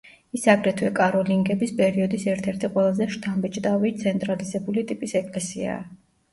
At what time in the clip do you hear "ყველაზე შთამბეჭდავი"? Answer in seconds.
2.79-3.95